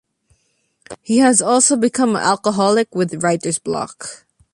He 1.03 1.19
has 1.19 1.43
also 1.43 1.75
become 1.75 2.15
an 2.15 2.23
alcoholic 2.23 2.95
with 2.95 3.21
writer's 3.23 3.59
block. 3.59 4.25